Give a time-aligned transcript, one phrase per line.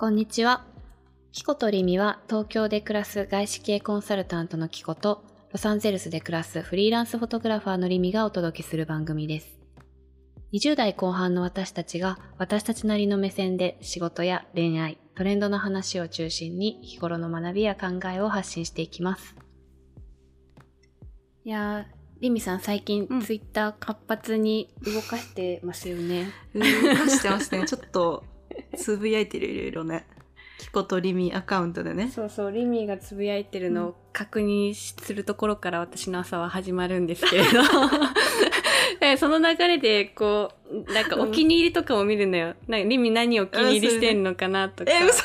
[0.00, 0.64] こんにちは。
[1.32, 9.58] キコとリミは東京で暮らす外資系コンサルタントのキコとロサンゼルスで暮らすフリーランスフォトグラファーのリミがお届けする番組です。
[10.52, 19.34] 20代後半の私たちが私たちなりの目線で仕事や恋愛、トレンドの話を中心に日頃の学びや考えを発信していきます。
[21.44, 26.30] いやー、リミさん最近うんツイッター活発に動かしてますよね。
[26.54, 26.60] 動
[26.94, 27.66] かしてますね。
[27.66, 28.22] ちょっと
[28.78, 30.06] つぶやいてるいろいろね。
[30.58, 32.10] キコとリミアカウントでね。
[32.10, 37.62] そうそう、リミーがつぶやいてるのを確認するところから私の朝は始まるんですけれど。
[39.00, 42.54] でその流れで、こう、なんかお気に入りとかも見るのよ。
[42.66, 44.90] なんかリミ何お気に入りしてんのかなとか。
[44.90, 45.24] え、嘘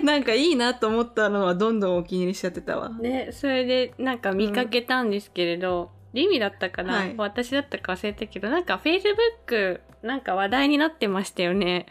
[0.04, 2.90] なんかいいなと思ったのはどんどんお気に入りしちゃってたわ。
[2.90, 11.86] ね、それでなんか見かけたんですけれど、リミだったかな、はい私だったか忘れたけど、なんか Facebook なんか話題になってましたよね。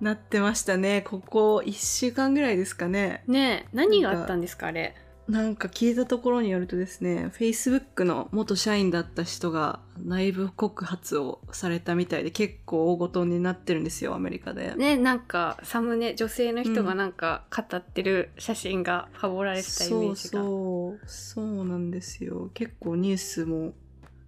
[0.00, 1.02] なってましたね。
[1.02, 3.24] ここ1週間ぐらいですかね。
[3.26, 4.94] ね何があったんですかあれ。
[5.26, 14.74] なんか聞いたところによるとですね、Facebook の元社員だった人が内部告発をされたみたいで結構大ごとになってるんですよ、アメリカで。
[14.74, 20.42] ね、なんかサムネ女性の人がなんか語ってる写真がファボられてたイメージが。
[20.42, 23.72] そうそうそうなんですよ結構ニュースも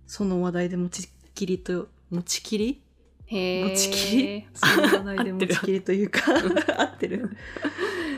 [0.07, 2.83] その話題で持ちきりと持ちきり？
[3.31, 4.47] 持ちきり？
[4.55, 6.21] 持ちきりというか。
[6.79, 7.31] 合ってる。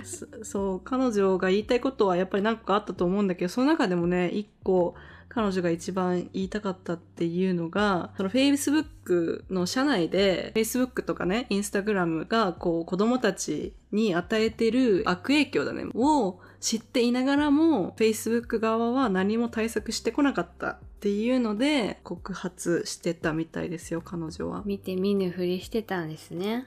[0.05, 4.95] そそう彼女が言いたいことはやっぱり何かあったと思うんだけどその中でもね一個
[5.29, 24.63] 彼女が一番言いたかったっていうのがその Facebook の社内で Facebook とかね Instagram がこう子供たちに与えてる悪影響だねを知っていながらも Facebook 側は何も対策してこなかったっていうので告発してたみたいですよ彼女は。
[24.65, 26.67] 見て見ぬふりしてたんですね。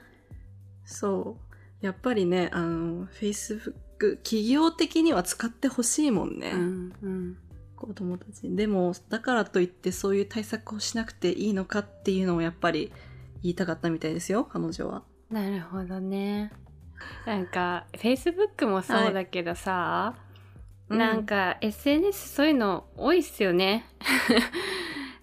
[0.84, 1.52] そう。
[1.84, 6.52] やっぱりね、あの、Facebook、企業的には使ってほしいもんね。
[6.54, 7.36] うんうん。
[7.76, 8.56] 子供たちに。
[8.56, 12.92] でも、だからといってそういう対策をしなくていいのかっていうのをやっぱり
[13.42, 15.02] 言いたかったみたいですよ、彼女は。
[15.28, 16.52] なるほどね。
[17.26, 20.14] なんか Facebook もそうだけどさ、
[20.88, 23.86] なんか SNS そういうの多いっすよね。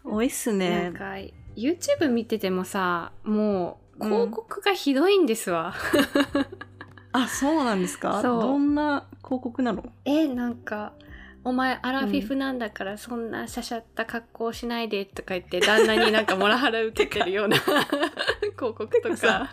[0.03, 0.93] うん、多いっすなねん。
[0.93, 1.15] か
[1.55, 5.73] YouTube 見ててもさもう広告がひどいんですわ。
[7.11, 8.21] あ、そうなんですか？
[8.21, 9.83] どんな広告なの？
[10.05, 10.93] えなんか
[11.43, 17.57] 「お前アラフィフなんだからそんなしゃしゃった格好しないで」とか言って旦那になんかモラハラ受けてるような
[18.57, 19.49] 広告とさか。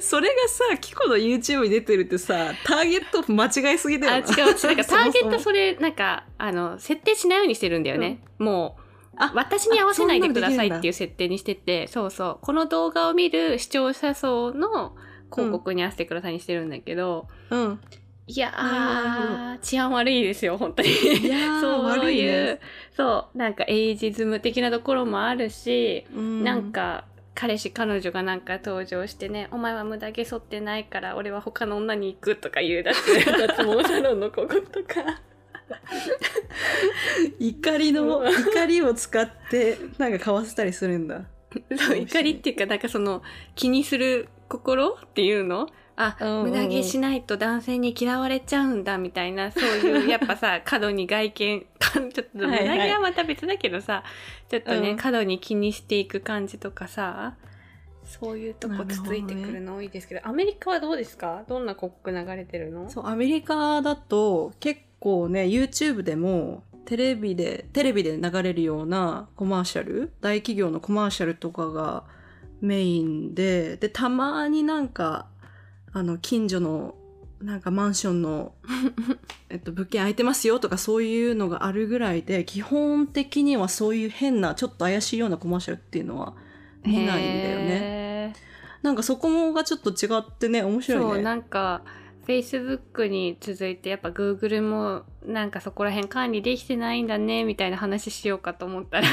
[0.00, 4.36] それがさ、キコの YouTube に出てるってさ、ターゲット間違いすぎだあよ違う。
[4.36, 4.44] な。
[4.44, 8.82] 違うなんか ターゲットそれなんかあの設定しないようにしてるんだよね、もう
[9.16, 12.38] あ私に合わせないでくださいっていう設定にしててそうそう。
[12.40, 14.96] この動画を見る視聴者層の
[15.32, 17.80] 広告に合わせてくださいにしてるんだけど、うん。
[18.26, 20.88] いやー治安悪いですよ本当に。
[21.60, 22.60] そう悪いいうね
[22.96, 26.42] そうなんかエイジズム的なところもあるし、うん。
[26.42, 35.20] なんか彼氏彼女がなんか登場してね「お前は無駄毛剃ってないから俺は他の女に行く」とか言うだって脱毛サロンの広告とか
[37.38, 41.24] 怒りの、怒りを使って、なんか買わせたりするんだ。
[41.70, 43.22] 怒りっていうかなんかその
[43.54, 45.68] 気にする心っていうの？
[45.96, 46.36] あ、うんうん。
[46.38, 52.88] うん無駄毛しないと男性に嫌われちゃうんだみたいなそういう やっぱさ過度に外見か ちょっと無駄はいはい。
[52.88, 54.02] 毛はまた別だけどさ、
[54.48, 54.96] ちょっとね、うん。
[54.96, 57.36] 過度に気にしていく感じとかさ
[58.04, 61.44] そういうとこつついてくるの多いですけどアメリカはどうですか？
[61.48, 62.90] どんな広告流れてるの？
[62.90, 72.04] そう、アメリカだと結構ね、YouTube でもテレビで、テレビで流れるようなコマーシャル、大企業のコマーシャルとかが
[72.60, 75.26] メインで、で、たまになんか、
[75.92, 76.94] あの、近所の
[77.44, 78.54] なんかマンションの、
[79.50, 86.34] えっと、物件空いてますよとかそういうのがあるぐらいで、基本的にはそういう変な、ちょっと怪しいようなコマーシャルっていうのは
[86.84, 88.34] 見ないんだよね。
[88.82, 91.10] なんかそこもがちょっと違ってね、面白いね。
[91.14, 91.82] そうなんか
[92.26, 99.08] Facebook に続いてやっぱ Google もなんかそこら辺管理できてないんだねみたいな話しようかと思ったら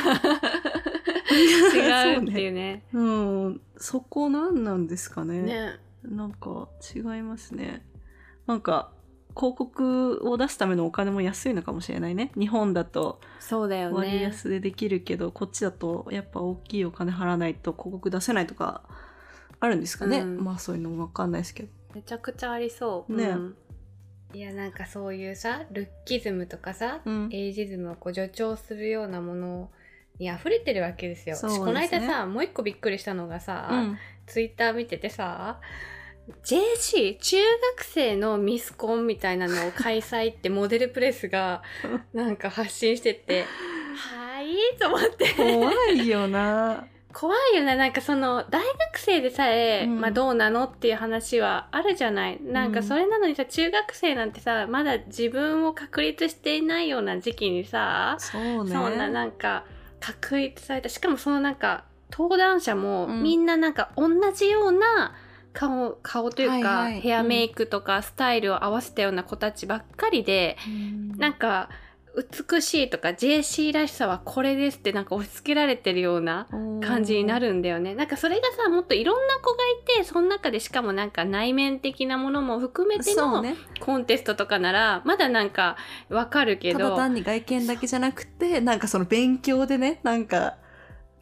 [1.32, 2.84] 違うっていうね。
[2.94, 5.42] うん、そこ何なんですかね。
[5.42, 7.86] ねなんか違いますね。
[8.48, 8.92] なんか
[9.36, 12.32] 広告を出すためのお金も安いのかもしれないね。
[12.38, 14.22] 日本だとそうだよ割ね。
[14.24, 18.84] 安でできるけど、こっちだとやっぱ大きいお金払わないと広告出せないとか
[19.60, 20.20] あるんですかね。
[20.20, 21.70] うんまあそういうのもわかんないですけど。
[21.94, 23.16] めちゃくちゃありそう。
[23.16, 23.26] ね。
[23.26, 23.56] うん。
[24.34, 27.30] いやなんかそういうさルッキズムとかさ、うん。
[27.32, 29.70] エイジズムをこう助長するようなもの
[30.20, 31.36] いや溢れてるわけですよ。
[31.36, 31.58] すね。
[31.58, 33.98] この間さもう一個びっくりしたのがさ、うん。
[34.28, 35.60] ツイッター見ててさ
[36.44, 37.38] JC 中
[37.78, 41.64] 学生のミスコンみたいなのを開催ってモデルプレスが
[42.14, 43.46] なんか発信してて
[43.98, 45.34] はいと思って。
[45.34, 47.76] 怖いよな怖いよね。
[47.76, 50.02] なんかその大学生でさえ、うん。
[50.02, 52.40] まあ、どうなのっていう話はあるじゃない？
[52.42, 58.72] なんかそれなのにさ中学生なんてさまだ自分を確立していないような時期にさそうね。
[58.72, 59.66] そんななんか
[60.00, 60.90] 確立された。
[60.90, 63.24] しかもそのなんか登壇者もうん。
[63.24, 65.14] みんななんか同じような
[65.54, 67.02] 顔顔というか、はいはい。
[67.02, 71.18] ヘアメイクとかスタイルを合わせたような子たちばっかりで、うん。
[71.18, 71.70] なんか
[72.14, 76.48] 美しいとか JC らしさはこれですってなんか押し付けられてるような
[76.82, 77.96] 感じになるんだよね。
[77.96, 79.58] なんかそれがさもっといろんな子が
[79.96, 83.44] いてその中でしかもなんか内面的なものも含めての
[83.80, 85.78] コンテストとかならまだなんか
[86.10, 90.58] わかるけどただ単に外見だけじゃなくてなんかその勉強でねなんか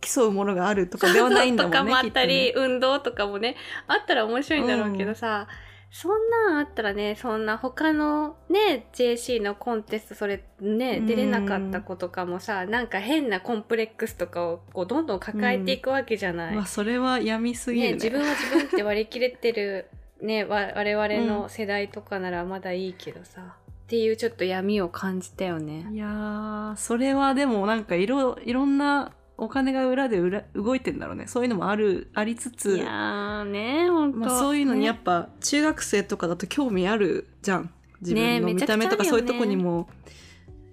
[0.02, 2.54] 競うものがあるとかではないんだもんね とかもあったり、ね。
[2.56, 3.56] 運動とかもね
[3.88, 5.48] あったら面白いんだろうけどさ、
[5.92, 11.08] そんなんあったらねそんな他のね JC のコンテストそれねうん。
[11.08, 16.56] 出れなかった子とかもさなんか変なコンプレックスとかをこうどんどん抱えていくわけじゃない。
[16.56, 17.92] まあそれは闇すぎるね。
[17.92, 19.90] ね、自分は自分って割り切れてる、
[20.22, 25.88] ね、わ我々の世代とかならまだいいけどさ、っていうちょっと闇を感じたよね。
[25.92, 31.28] いやーそれはでもなんかいろいろんなお金が裏で裏動いてんだろうね。
[31.28, 32.78] そういうのもあるありつつ。
[32.78, 37.70] いやーねほんと、まあ、そういうのにやねっぱ中学生とかだと興味あるじゃん。
[38.02, 39.90] 自ね分の見た目とかそういうとこにも。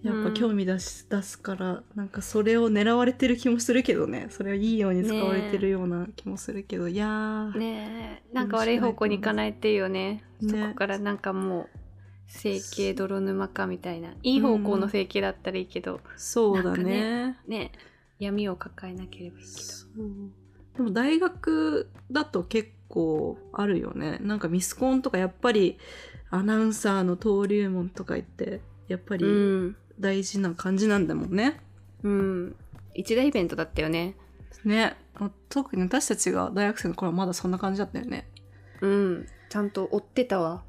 [0.03, 4.29] やっぱ興味出し、出すからなんかそれを狙われてる気もするけどね。
[4.31, 10.63] それはいいように使われてるような気もするけど、いやー、ねえなんか悪い方向に行かないっていうよねね。
[10.63, 11.69] そこからなんかもう
[12.29, 14.11] 整形泥沼かみたいな。
[14.23, 17.39] いい方向の整形だったらいいけど、そうだなんかね。
[17.49, 17.73] ね
[18.19, 19.91] 闇を抱えなければいいけそう。
[20.77, 24.19] でも大学だと結構あるよね。
[24.21, 25.79] なんかミスコンとかやっぱり
[26.31, 29.25] アナウンサーの登竜門とか言ってやっぱり
[29.99, 31.61] 大事な感じなんだもんね、
[32.03, 32.57] うん。
[32.95, 34.15] 一大イベントだったよね。
[34.65, 34.97] ね。
[35.15, 38.29] あ特に私たちが大学生の頃はまだそんな感じだったよね。
[38.81, 39.27] うん。
[39.49, 40.63] ちゃんと追ってたわ。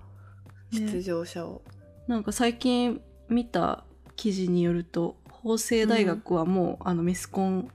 [0.72, 0.80] ね。
[0.80, 1.62] 出場者を、
[2.08, 3.84] なんか最近見た
[4.16, 5.18] 記事によると
[5.48, 7.70] 法政大学はもう、あのミスコン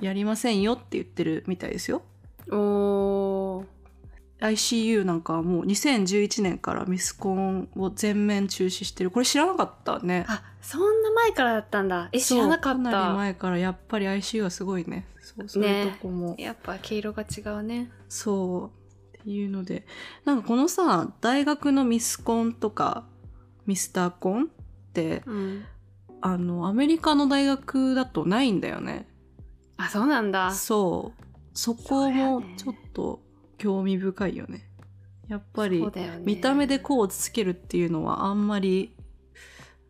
[0.00, 2.02] やりませんよって言ってるみたいですよ。
[2.50, 3.66] おー。
[4.40, 9.10] ICU なんかはもう2011年からミスコンを全面中止してる。
[9.10, 10.24] これ知らなかったね。
[10.28, 12.08] あそんな前からだったんだ。
[12.12, 15.06] え知らなかっそうかなりた前からやっぱり ICU はすごいね。
[15.20, 17.90] そうそういうとこも、やっぱ毛色が違うね。
[18.08, 18.72] そ
[19.14, 19.86] うっていうので
[20.24, 23.04] なんかこのさ大学のミスコンとか
[23.66, 24.46] ミスターコンっ
[24.94, 25.64] てうん
[26.20, 29.08] あのアメリカの大学だとないんだよね。
[29.76, 30.50] あそうなんだ。
[30.52, 31.22] そう。
[31.54, 33.20] そこもちょっと
[33.58, 34.68] 興味深いよね。
[35.28, 35.84] やっぱり
[36.24, 38.96] 見た目でこうつけるっていうのはあんまり、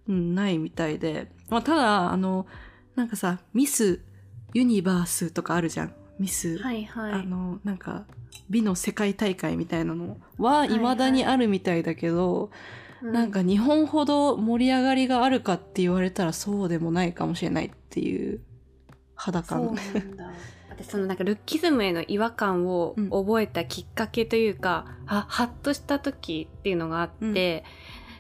[0.07, 2.47] うん、ないみたいで、まあ、ただあの
[2.95, 4.05] なんかさミス
[4.53, 5.95] ユニバースとかあるじゃん。
[6.19, 7.13] ミス、はいはい。
[7.15, 8.05] あのなんか
[8.51, 10.79] 美の世界大会みたいなのはいはい。
[10.79, 12.51] 未だにあるみたいだけど、う
[13.03, 18.41] なんか日本ほど盛り上がりがあるかって言われたらそうでもないかもしれないっていう
[19.15, 20.31] 肌そう感なんだ。
[20.71, 23.11] 私そのなんかルッキズムへの違和感をうん。
[23.11, 27.65] 覚えたきっかけというか、あハッとした時っていうのがあって、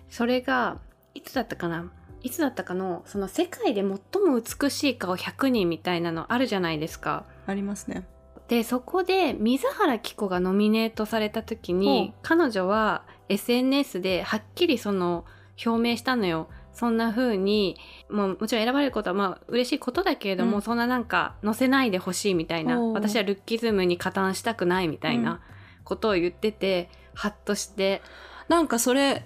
[0.08, 0.78] それが
[1.14, 1.90] いつだったかな？
[2.22, 3.98] いつだったかのその世界で最も
[4.40, 7.24] 美しい顔100人みたいなのあるじゃないですか。
[7.46, 8.06] ありますね。
[8.48, 15.24] でそこで水原希子がノミネートされた時に彼女は SNS ではっきりその
[15.64, 16.48] 表明したのよ。
[16.72, 17.76] そんな風に
[18.08, 20.62] もうもちろん選ばれることはまあ嬉しいことだけれども、うん。
[20.62, 22.80] そんななんか載せないでほしいみたいな。
[22.80, 25.24] 私はルッキズムに加担したくないみたいうん。
[25.24, 25.40] な
[25.84, 28.02] ことを言ってて、ハッとして。
[28.48, 29.24] なんかそれ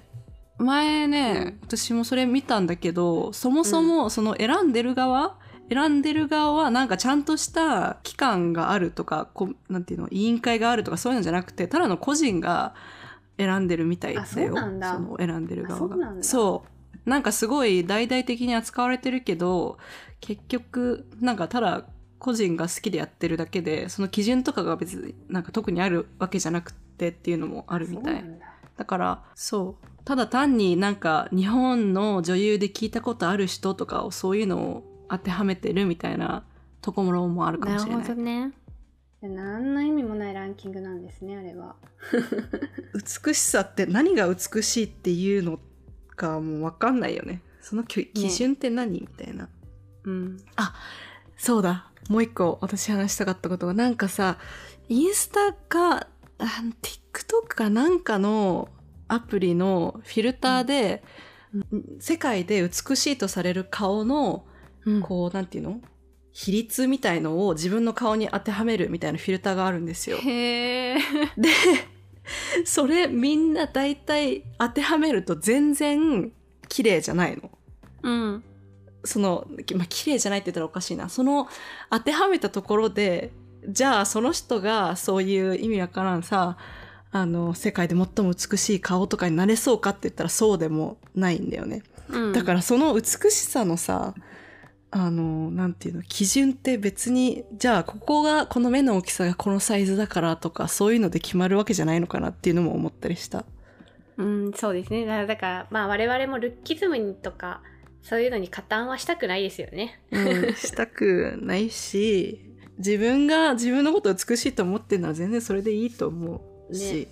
[0.58, 5.36] 前ね、私もそれ見たんだけどそもそもその選んでる側、
[5.68, 12.74] 選んでる側はなんかちゃんとした機関があるとかこなんていうの委員会があるとかそういうのじゃなくてただの個人が
[13.38, 16.16] 選んでるみたいだよあその選んでる側あそうなんだ。
[16.16, 16.64] がそ
[17.06, 17.08] う。
[17.08, 19.78] なんかすごい大々的に扱われてるけど
[20.20, 21.84] 結局なんかただ
[22.18, 28.14] 個人が好きでやってるだけでその基準とかが別になんか特にあるわけじゃなくてっていうのもあるみたい。
[28.14, 28.22] だ。
[28.78, 29.86] だからそう。
[30.04, 36.44] ただ単になんか日本の女優で聞いたことある人とかをそういうのを当てはめてるみたいな
[36.80, 38.16] ところもあるかもなるほしれない。
[38.16, 38.52] どね
[39.28, 41.76] 何の意味もないランキングなんですねあれは。
[42.94, 45.58] 美しさって何が美しいっていうの
[46.16, 47.42] かもう分かんないよね。
[47.60, 49.48] そのき基準って何、みたいな。
[50.04, 50.36] うん。
[51.36, 51.90] そうだ。
[52.08, 53.74] もう一個私話したかったことが。
[53.74, 54.38] なんかさ
[54.88, 56.08] インスタかあ
[56.82, 58.68] TikTok かなんかの
[59.08, 61.02] アプリのフィルターで、
[62.00, 64.44] 世界で美しいとされる顔の、
[64.84, 65.00] うん。
[65.00, 65.80] こうなんていうの？
[66.34, 70.18] 比率みたいのを自分の顔に当てはめるみたいなフィルターがあるんですよ。
[70.18, 70.98] へえ。
[71.38, 71.48] で
[72.64, 76.32] それみんな大体当てはめると全然
[76.68, 77.50] 綺麗じゃないの。
[78.02, 78.44] うん。
[79.04, 81.08] その、まあ、綺麗じゃないって言ったらおかしいな。
[81.08, 81.46] その
[81.88, 83.30] 当てはめたところで、
[83.68, 86.56] じゃあその人がそういう意味わからんさ、
[87.12, 91.84] あの、世界で最も美しい顔とかになれそうかって言ったらそうでもないんだよね。
[92.08, 94.14] うん、だからその美しさのさ、
[94.96, 103.44] あの、なんていうの、基準って別に、じゃあここが、この目の大きさがこのサイズだからとか、そういうので決まるわけじゃないのかなっていうのも思ったりした。
[104.18, 105.04] うん、そうですね。
[105.04, 107.60] だから、まあ我々もルッキズムとか、
[108.02, 110.00] そういうのに加担はしたくないですよね。
[110.12, 117.08] うん、したくないし、 自分が自分のことを美しいと思ってるのは全然それでいいと思うし、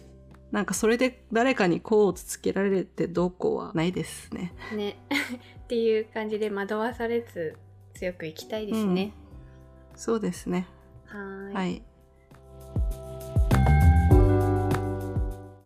[0.52, 4.54] なんかそれで誰かにこうつけられてどうこうはないですね。
[4.76, 4.96] ね。
[5.64, 7.56] っていう感じで惑わされず
[8.02, 9.12] 強くいきたいですね。
[9.94, 10.66] そうですね。
[11.06, 11.85] はい。